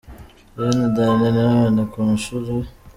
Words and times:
Lanie 0.57 0.77
na 0.81 0.87
Danny 0.95 1.27
Nanone 1.35 1.81
ku 1.91 1.97
ishuri. 2.15 2.51